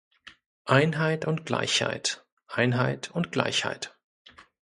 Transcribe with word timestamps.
Einheit 0.65 1.25
und 1.25 1.45
Gleichheit, 1.45 2.25
Einheit 2.47 3.11
und 3.11 3.31
Gleichheit. 3.31 3.95